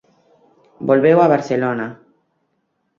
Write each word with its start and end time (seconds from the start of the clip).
Volveu 0.89 1.17
a 1.21 1.31
Barcelona. 1.33 1.87